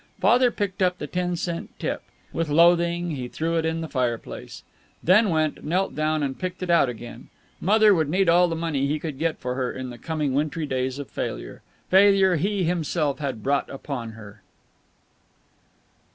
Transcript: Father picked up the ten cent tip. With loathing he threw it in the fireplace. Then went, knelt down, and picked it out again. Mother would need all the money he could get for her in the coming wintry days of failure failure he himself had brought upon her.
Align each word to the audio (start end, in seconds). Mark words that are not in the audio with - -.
Father 0.19 0.49
picked 0.49 0.81
up 0.81 0.97
the 0.97 1.05
ten 1.05 1.35
cent 1.35 1.69
tip. 1.77 2.01
With 2.33 2.49
loathing 2.49 3.11
he 3.11 3.27
threw 3.27 3.59
it 3.59 3.65
in 3.67 3.81
the 3.81 3.87
fireplace. 3.87 4.63
Then 5.03 5.29
went, 5.29 5.63
knelt 5.63 5.93
down, 5.93 6.23
and 6.23 6.39
picked 6.39 6.63
it 6.63 6.71
out 6.71 6.89
again. 6.89 7.27
Mother 7.59 7.93
would 7.93 8.09
need 8.09 8.27
all 8.27 8.47
the 8.47 8.55
money 8.55 8.87
he 8.87 8.97
could 8.97 9.19
get 9.19 9.37
for 9.37 9.53
her 9.53 9.71
in 9.71 9.91
the 9.91 9.99
coming 9.99 10.33
wintry 10.33 10.65
days 10.65 10.97
of 10.97 11.11
failure 11.11 11.61
failure 11.91 12.37
he 12.37 12.63
himself 12.63 13.19
had 13.19 13.43
brought 13.43 13.69
upon 13.69 14.13
her. 14.13 14.41